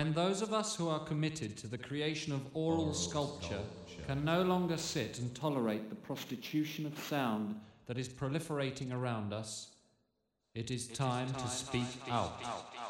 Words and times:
When 0.00 0.14
those 0.14 0.40
of 0.40 0.54
us 0.54 0.74
who 0.74 0.88
are 0.88 1.00
committed 1.00 1.58
to 1.58 1.66
the 1.66 1.76
creation 1.76 2.32
of 2.32 2.40
aural, 2.54 2.84
aural 2.84 2.94
sculpture, 2.94 3.48
sculpture 3.48 4.02
can 4.06 4.24
no 4.24 4.40
longer 4.40 4.78
sit 4.78 5.18
and 5.18 5.34
tolerate 5.34 5.90
the 5.90 5.94
prostitution 5.94 6.86
of 6.86 6.98
sound 6.98 7.54
that 7.84 7.98
is 7.98 8.08
proliferating 8.08 8.94
around 8.94 9.34
us, 9.34 9.72
it 10.54 10.70
is, 10.70 10.88
it 10.88 10.94
time, 10.94 11.26
is 11.26 11.32
time, 11.32 11.42
to 11.42 11.48
speak, 11.50 11.86
out. 12.08 12.40
out. 12.42 12.89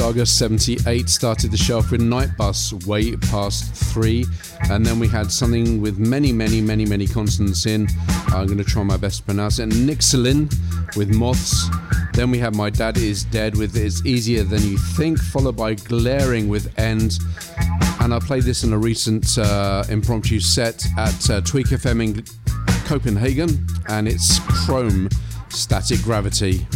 Saga 0.00 0.24
78. 0.24 1.10
Started 1.10 1.50
the 1.50 1.58
show 1.58 1.76
off 1.76 1.90
with 1.90 2.00
Night 2.00 2.34
Bus, 2.38 2.72
way 2.86 3.14
past 3.16 3.74
three. 3.92 4.24
And 4.70 4.84
then 4.84 4.98
we 4.98 5.06
had 5.06 5.30
something 5.30 5.82
with 5.82 5.98
many, 5.98 6.32
many, 6.32 6.62
many, 6.62 6.86
many 6.86 7.06
consonants 7.06 7.66
in. 7.66 7.86
I'm 8.28 8.46
going 8.46 8.56
to 8.56 8.64
try 8.64 8.82
my 8.82 8.96
best 8.96 9.18
to 9.18 9.24
pronounce 9.24 9.58
it. 9.58 9.68
Nixilin 9.68 10.48
with 10.96 11.14
Moths. 11.14 11.68
Then 12.14 12.30
we 12.30 12.38
had 12.38 12.54
My 12.54 12.70
Dad 12.70 12.96
Is 12.96 13.24
Dead 13.24 13.54
with 13.58 13.76
It's 13.76 14.02
Easier 14.06 14.42
Than 14.42 14.62
You 14.62 14.78
Think, 14.78 15.18
followed 15.18 15.58
by 15.58 15.74
Glaring 15.74 16.48
with 16.48 16.78
End. 16.78 17.18
And 18.00 18.14
I 18.14 18.20
played 18.20 18.44
this 18.44 18.64
in 18.64 18.72
a 18.72 18.78
recent 18.78 19.36
uh, 19.36 19.84
impromptu 19.90 20.40
set 20.40 20.82
at 20.96 21.28
uh, 21.28 21.42
Tweak 21.42 21.66
FM 21.66 22.02
in 22.02 22.24
Copenhagen. 22.86 23.66
And 23.90 24.08
it's 24.08 24.38
Chrome 24.64 25.10
Static 25.50 26.00
Gravity. 26.00 26.66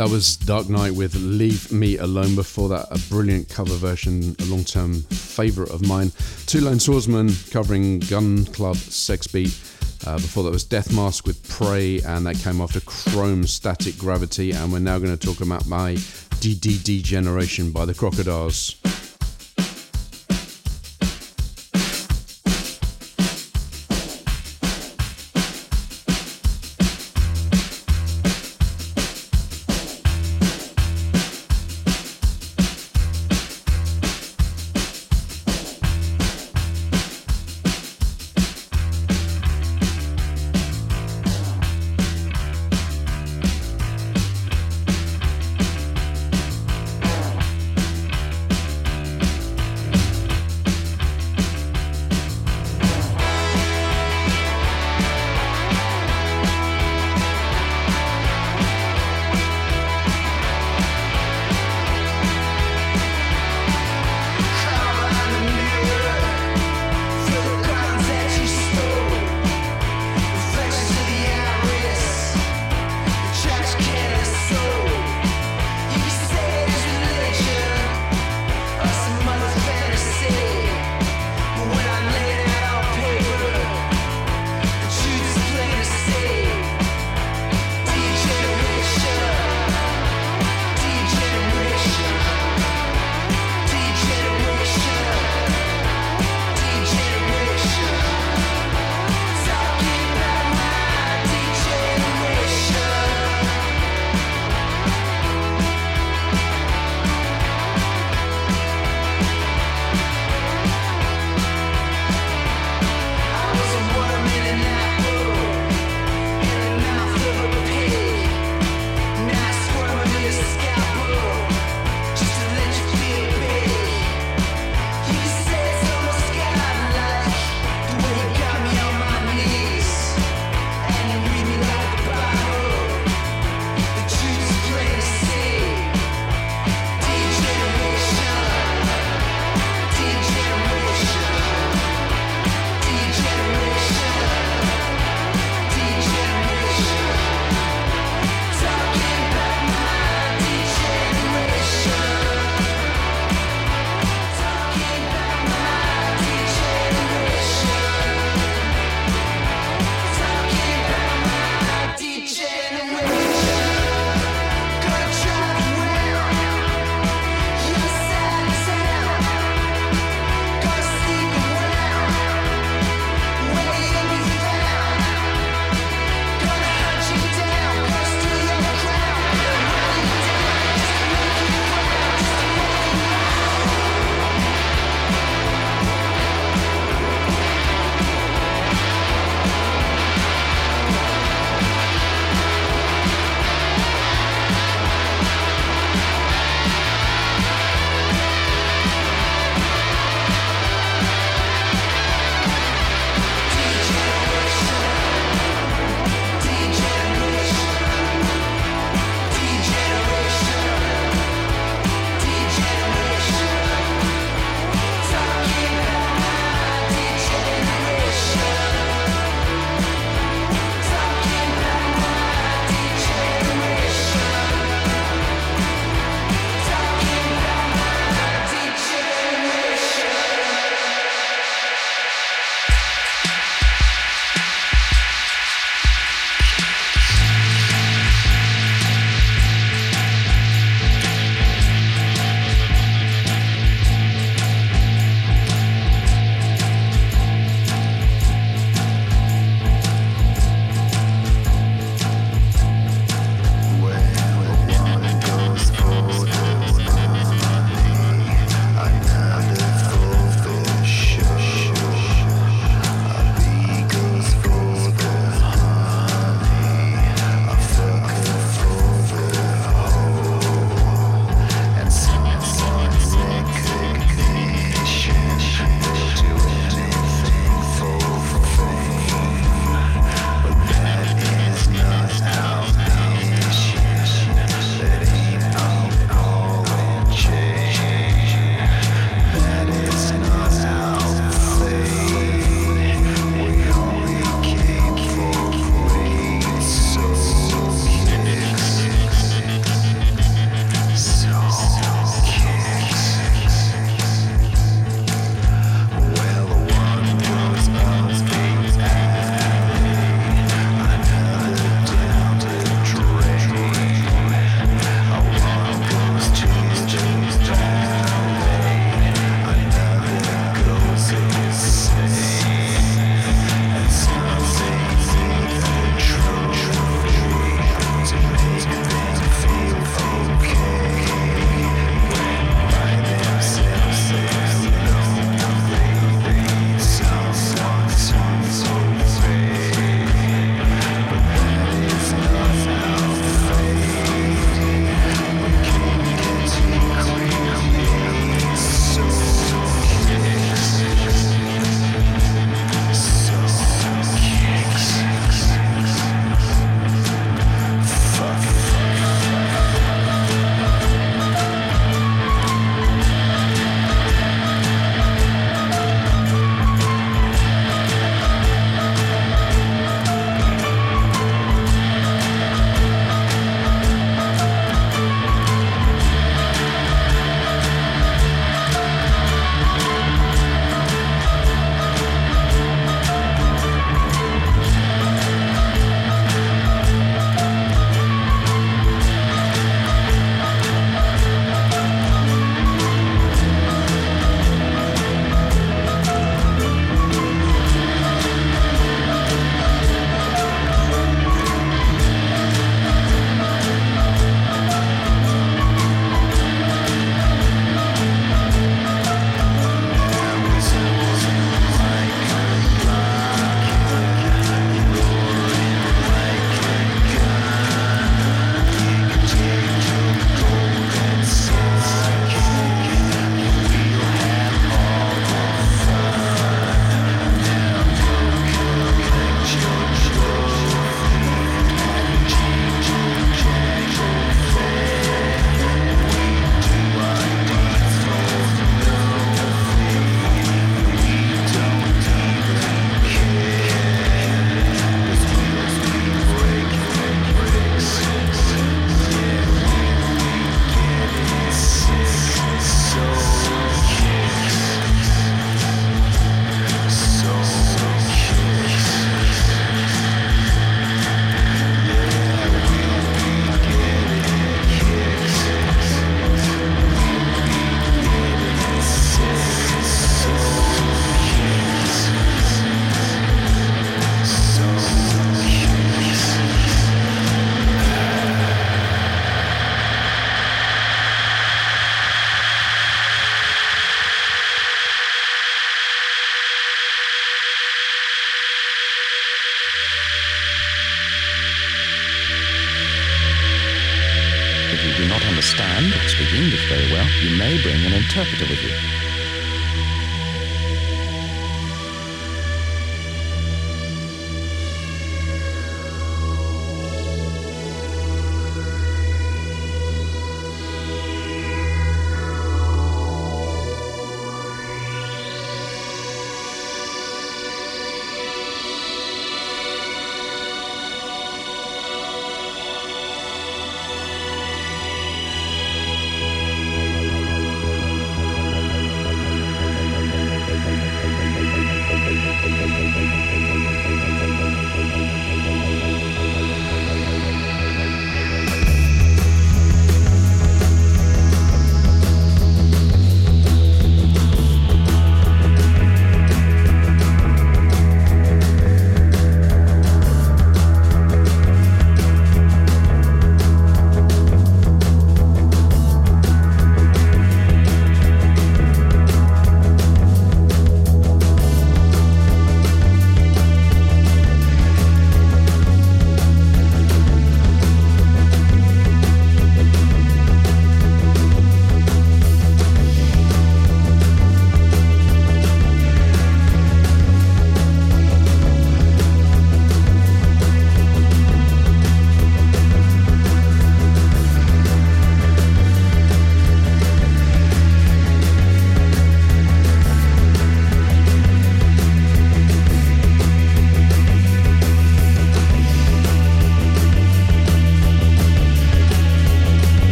That 0.00 0.08
was 0.08 0.38
Dark 0.38 0.70
Knight 0.70 0.94
with 0.94 1.14
Leave 1.14 1.70
Me 1.70 1.98
Alone. 1.98 2.34
Before 2.34 2.70
that, 2.70 2.88
a 2.90 2.98
brilliant 3.10 3.50
cover 3.50 3.74
version, 3.74 4.34
a 4.38 4.44
long 4.46 4.64
term 4.64 5.02
favourite 5.02 5.70
of 5.70 5.86
mine. 5.86 6.10
Two 6.46 6.62
Lone 6.62 6.80
Swordsmen 6.80 7.30
covering 7.50 7.98
Gun 7.98 8.46
Club 8.46 8.76
Sex 8.76 9.26
Beat. 9.26 9.54
Uh, 10.06 10.14
before 10.14 10.42
that 10.44 10.52
was 10.52 10.64
Death 10.64 10.90
Mask 10.90 11.26
with 11.26 11.46
Prey, 11.50 12.00
and 12.00 12.24
that 12.24 12.38
came 12.38 12.62
after 12.62 12.80
Chrome 12.80 13.46
Static 13.46 13.98
Gravity. 13.98 14.52
And 14.52 14.72
we're 14.72 14.78
now 14.78 14.98
going 14.98 15.14
to 15.14 15.26
talk 15.26 15.42
about 15.42 15.66
my 15.66 15.96
DDD 15.96 17.02
generation 17.02 17.70
by 17.70 17.84
the 17.84 17.92
Crocodiles. 17.92 18.79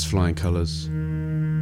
Flying 0.00 0.34
Colours. 0.34 0.84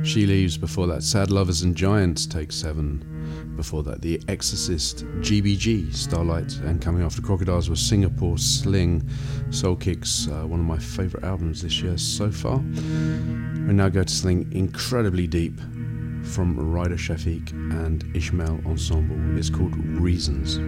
She 0.08 0.24
Leaves 0.24 0.56
before 0.56 0.86
that. 0.86 1.02
Sad 1.02 1.32
Lovers 1.32 1.62
and 1.62 1.74
Giants 1.74 2.26
take 2.26 2.52
seven. 2.52 3.52
Before 3.56 3.82
that, 3.82 4.02
The 4.02 4.22
Exorcist, 4.28 5.04
GBG, 5.18 5.92
Starlight, 5.92 6.56
and 6.60 6.80
coming 6.80 7.02
after 7.02 7.20
Crocodiles 7.20 7.68
was 7.68 7.80
Singapore 7.80 8.38
Sling, 8.38 9.02
Soul 9.50 9.74
Kicks, 9.74 10.28
uh, 10.28 10.46
one 10.46 10.60
of 10.60 10.66
my 10.66 10.78
favourite 10.78 11.26
albums 11.26 11.60
this 11.60 11.82
year 11.82 11.98
so 11.98 12.30
far. 12.30 12.58
We 12.58 13.74
now 13.74 13.88
go 13.88 14.04
to 14.04 14.12
something 14.12 14.50
incredibly 14.52 15.26
deep 15.26 15.58
from 16.22 16.56
Rider 16.56 16.96
Shafique 16.96 17.50
and 17.50 18.04
Ishmael 18.14 18.60
Ensemble. 18.64 19.36
It's 19.36 19.50
called 19.50 19.76
Reasons. 19.76 20.58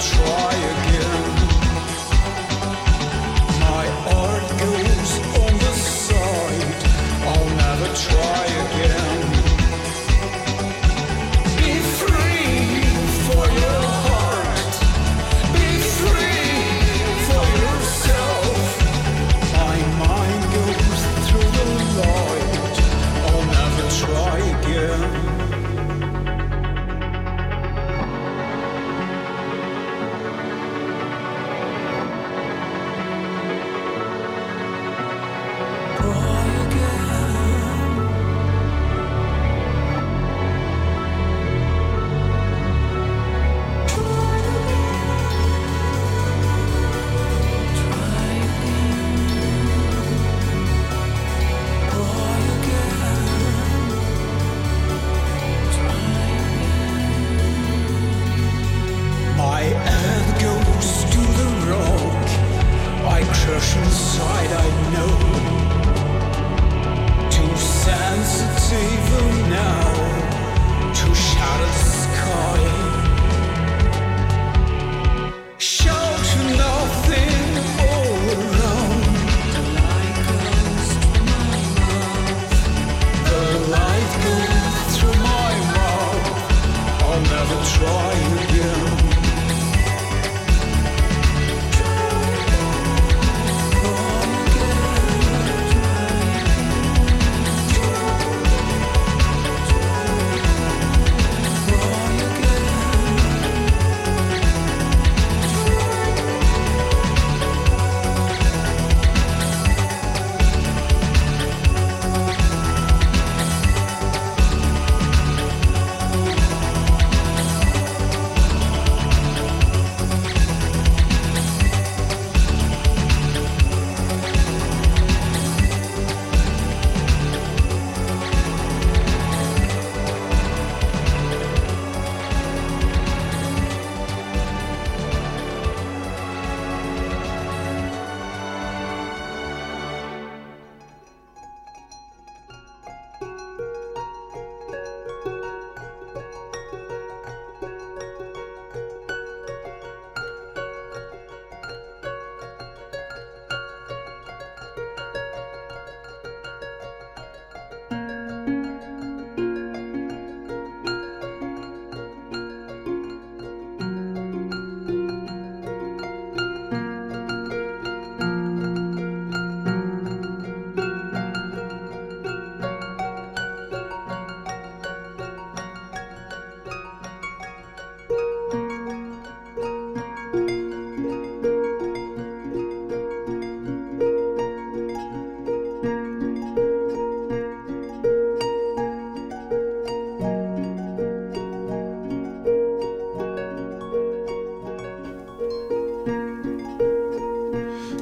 My 0.00 0.59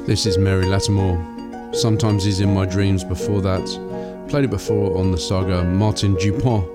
This 0.09 0.25
is 0.25 0.39
Mary 0.39 0.65
Lattimore. 0.65 1.23
Sometimes 1.71 2.23
he's 2.23 2.39
in 2.39 2.51
my 2.51 2.65
dreams 2.65 3.03
before 3.03 3.41
that. 3.41 3.63
Played 4.27 4.45
it 4.45 4.49
before 4.49 4.97
on 4.97 5.11
the 5.11 5.19
saga 5.19 5.63
Martin 5.63 6.15
Dupont. 6.15 6.65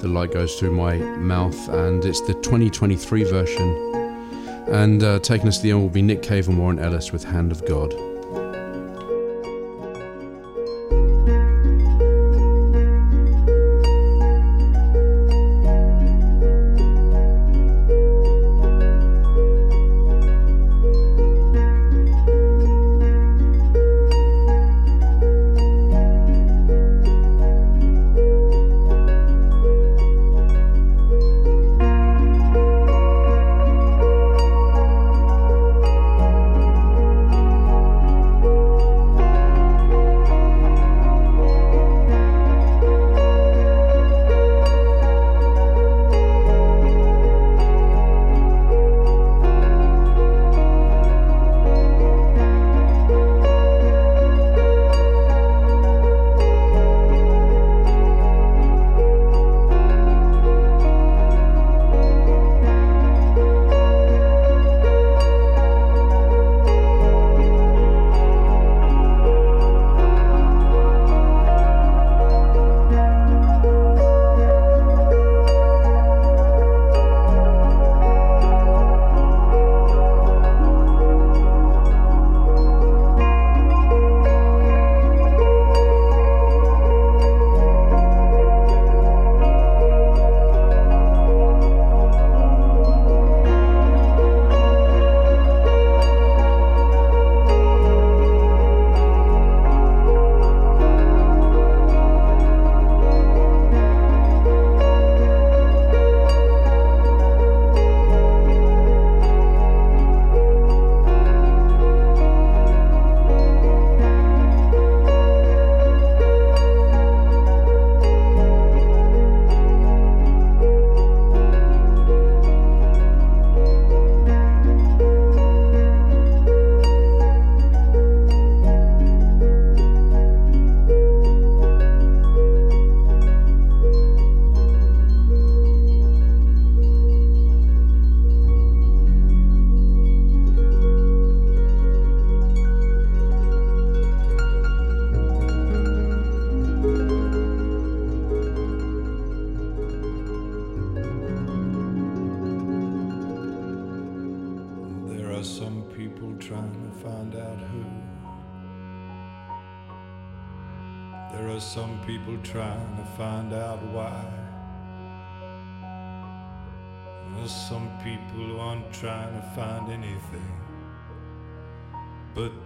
The 0.00 0.08
light 0.08 0.32
goes 0.32 0.56
through 0.56 0.72
my 0.72 0.98
mouth, 0.98 1.56
and 1.70 2.04
it's 2.04 2.20
the 2.20 2.34
2023 2.34 3.24
version. 3.24 3.94
And 4.68 5.02
uh, 5.02 5.20
taking 5.20 5.48
us 5.48 5.56
to 5.56 5.62
the 5.62 5.70
end 5.70 5.80
will 5.80 5.88
be 5.88 6.02
Nick 6.02 6.20
Cave 6.20 6.48
and 6.48 6.58
Warren 6.58 6.78
Ellis 6.78 7.12
with 7.12 7.24
Hand 7.24 7.50
of 7.50 7.64
God. 7.64 7.94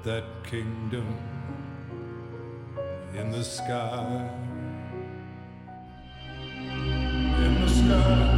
that 0.05 0.24
kingdom 0.44 1.07
in 3.14 3.30
the 3.30 3.44
sky. 3.44 4.30
In 6.59 7.61
the 7.61 7.68
sky. 7.68 8.30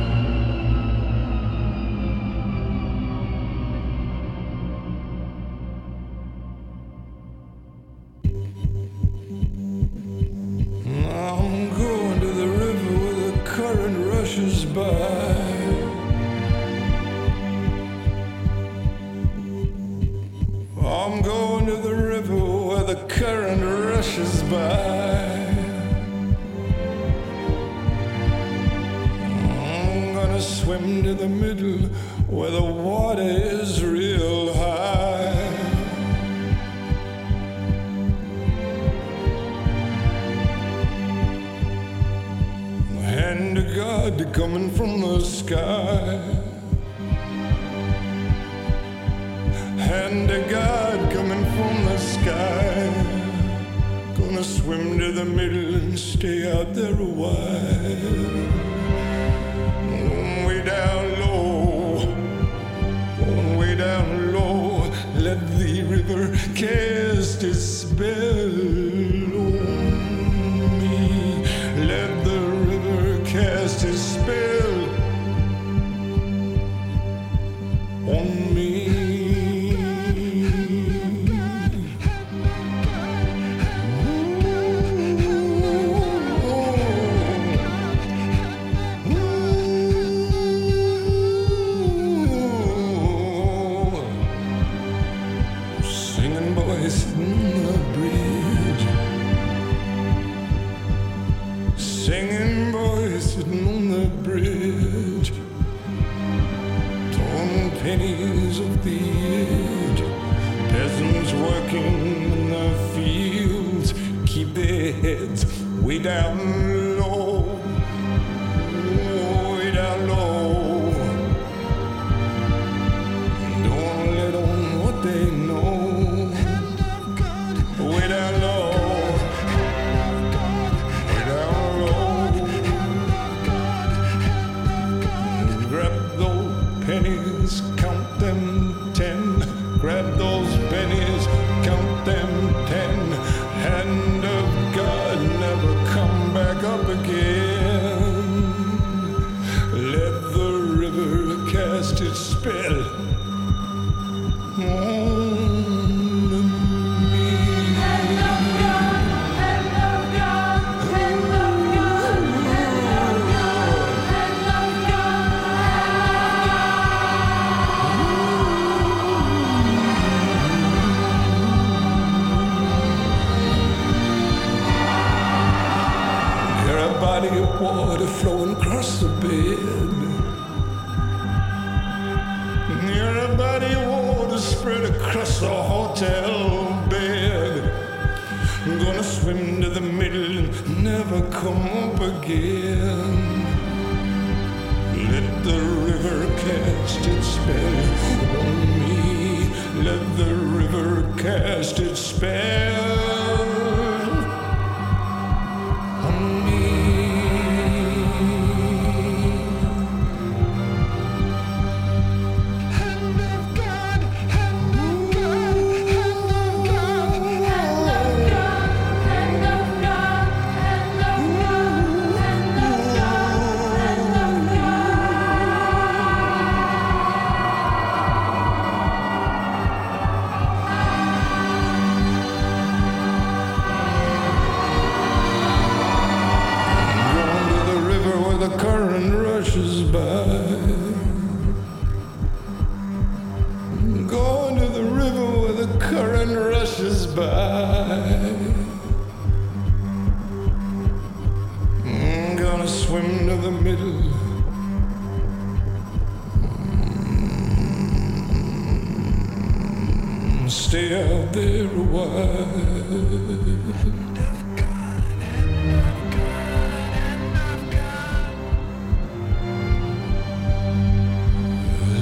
stay 260.53 261.03
out 261.03 261.33
there 261.33 261.65
a 261.65 261.83
while. 261.95 262.09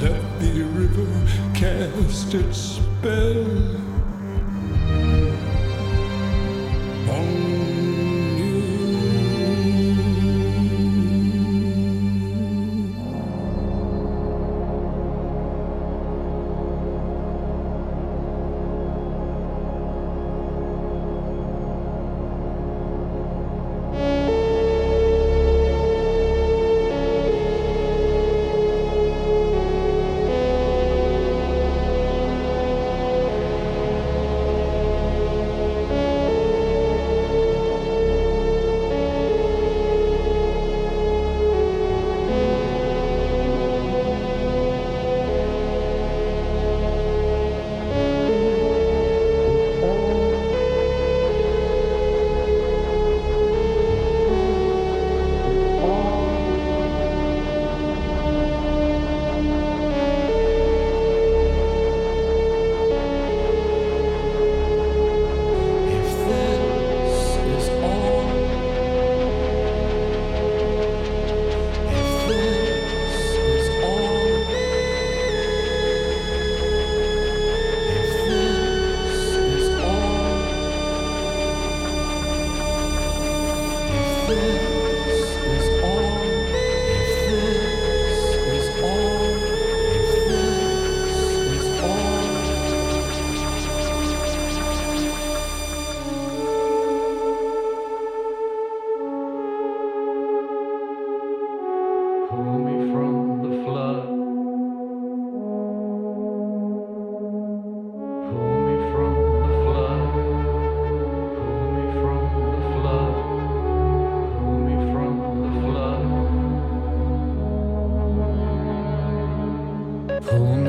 Let 0.01 0.39
the 0.39 0.63
river 0.63 1.07
cast 1.53 2.33
its 2.33 2.57
spell. 2.57 3.90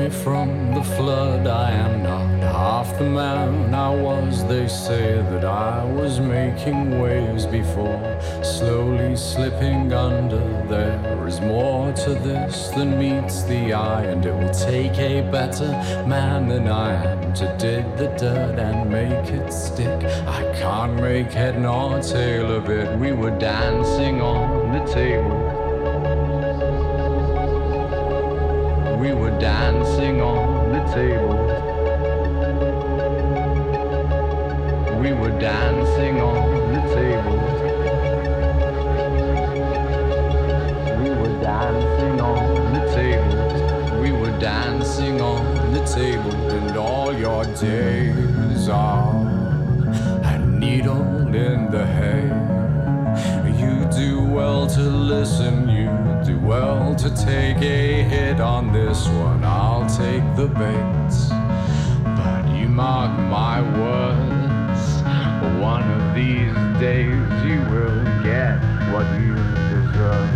Me 0.03 0.09
from 0.09 0.73
the 0.73 0.83
flood. 0.83 1.47
I 1.47 1.71
am 1.71 2.03
not 2.03 2.27
half 2.41 2.97
the 2.97 3.05
man 3.05 3.73
I 3.73 3.89
was. 3.95 4.45
They 4.47 4.67
say 4.67 5.21
that 5.31 5.45
I 5.45 5.83
was 5.83 6.19
making 6.19 6.99
waves 6.99 7.45
before, 7.45 8.19
slowly 8.43 9.15
slipping 9.15 9.93
under. 9.93 10.43
There 10.67 11.27
is 11.27 11.39
more 11.41 11.91
to 11.93 12.09
this 12.15 12.69
than 12.69 12.97
meets 12.97 13.43
the 13.43 13.73
eye, 13.73 14.05
and 14.05 14.25
it 14.25 14.33
will 14.33 14.53
take 14.53 14.97
a 14.97 15.21
better 15.31 15.71
man 16.07 16.47
than 16.47 16.67
I 16.67 16.91
am 17.11 17.33
to 17.35 17.45
dig 17.57 17.85
the 17.97 18.09
dirt 18.17 18.59
and 18.59 18.89
make 18.89 19.27
it 19.29 19.51
stick. 19.51 20.03
I 20.39 20.41
can't 20.59 20.95
make 20.95 21.31
head 21.31 21.59
nor 21.61 22.01
tail 22.01 22.51
of 22.51 22.69
it. 22.69 22.99
We 22.99 23.11
were 23.11 23.37
dancing 23.37 24.21
on 24.21 24.73
the 24.73 24.93
table. 24.93 25.42
We 29.03 29.11
were 29.11 29.37
dancing 29.37 30.21
on 30.21 30.71
the 30.71 30.79
table. 30.93 31.35
We 35.01 35.11
were 35.11 35.37
dancing 35.37 36.21
on 36.21 36.71
the 36.71 36.81
table. 36.95 37.37
We 41.03 41.09
were 41.09 41.35
dancing 41.41 42.21
on 42.21 42.73
the 42.75 42.83
table. 42.95 44.01
We 44.01 44.11
were 44.13 44.39
dancing 44.39 45.19
on 45.19 45.73
the 45.73 45.83
table, 45.85 46.33
and 46.51 46.77
all 46.77 47.13
your 47.13 47.43
days 47.55 48.69
are 48.69 49.13
a 50.23 50.37
needle 50.39 51.03
in 51.35 51.69
the 51.69 51.85
hay. 51.85 52.31
You 53.59 53.83
do 53.91 54.23
well 54.23 54.65
to 54.67 54.81
listen, 54.81 55.67
you 55.67 55.82
well 56.53 56.93
to 56.93 57.09
take 57.09 57.57
a 57.63 58.03
hit 58.03 58.39
on 58.39 58.71
this 58.71 59.07
one. 59.07 59.43
I'll 59.43 59.89
take 59.89 60.25
the 60.35 60.47
bait, 60.61 61.11
but 62.17 62.43
you 62.55 62.67
mark 62.67 63.11
my 63.39 63.57
words. 63.79 64.83
One 65.59 65.85
of 65.97 66.13
these 66.13 66.53
days 66.79 67.25
you 67.49 67.59
will 67.73 68.03
get 68.21 68.59
what 68.93 69.07
you 69.19 69.33
deserve. 69.71 70.32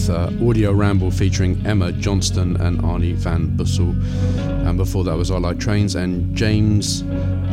with 0.00 0.10
uh, 0.10 0.48
Audio 0.48 0.72
Ramble 0.72 1.10
featuring 1.10 1.64
Emma 1.66 1.92
Johnston 1.92 2.56
and 2.60 2.80
Arnie 2.80 3.14
Van 3.14 3.56
Bussel. 3.56 3.90
And 4.66 4.78
before 4.78 5.04
that 5.04 5.16
was 5.16 5.30
I 5.30 5.38
Like 5.38 5.58
Trains 5.58 5.94
and 5.94 6.34
James 6.36 7.02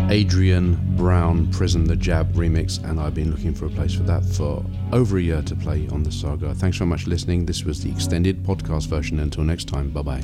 Adrian 0.09 0.77
Brown 0.95 1.51
Prison 1.51 1.85
the 1.85 1.95
Jab 1.95 2.31
remix. 2.33 2.83
And 2.83 2.99
I've 2.99 3.13
been 3.13 3.31
looking 3.31 3.53
for 3.53 3.65
a 3.65 3.69
place 3.69 3.93
for 3.93 4.03
that 4.03 4.23
for 4.23 4.63
over 4.93 5.17
a 5.17 5.21
year 5.21 5.41
to 5.41 5.55
play 5.55 5.87
on 5.89 6.03
the 6.03 6.11
saga. 6.11 6.53
Thanks 6.53 6.77
so 6.77 6.85
much 6.85 7.03
for 7.03 7.09
listening. 7.09 7.45
This 7.45 7.63
was 7.63 7.83
the 7.83 7.91
extended 7.91 8.43
podcast 8.43 8.87
version. 8.87 9.19
Until 9.19 9.43
next 9.43 9.67
time, 9.67 9.89
bye 9.89 10.01
bye. 10.01 10.23